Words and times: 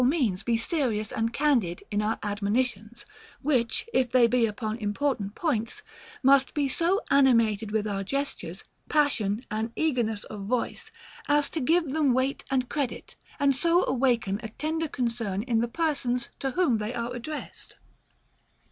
143 0.01 0.29
means 0.31 0.41
be 0.41 0.57
serious 0.57 1.11
and 1.11 1.31
candid 1.31 1.83
in 1.91 2.01
our 2.01 2.17
admonitions; 2.23 3.05
which, 3.43 3.87
if 3.93 4.11
they 4.11 4.25
be 4.25 4.47
upon 4.47 4.75
important 4.79 5.35
points, 5.35 5.83
must 6.23 6.55
be 6.55 6.67
so 6.67 6.99
animated 7.11 7.69
with 7.69 7.85
our 7.87 8.03
gestures, 8.03 8.63
passion, 8.89 9.41
and 9.51 9.71
eagerness 9.75 10.23
of 10.23 10.41
voice, 10.47 10.89
as 11.27 11.51
to 11.51 11.59
give 11.59 11.91
them 11.91 12.15
weight 12.15 12.43
and 12.49 12.67
credit 12.67 13.15
and 13.39 13.55
so 13.55 13.85
awaken 13.85 14.39
a 14.41 14.49
tender 14.49 14.87
con 14.87 15.07
cern 15.07 15.43
in 15.43 15.59
the 15.59 15.67
persons 15.67 16.29
to 16.39 16.49
whom 16.49 16.79
they 16.79 16.95
are 16.95 17.13
addressed. 17.13 17.75